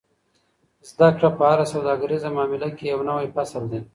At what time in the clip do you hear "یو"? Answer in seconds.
2.93-2.99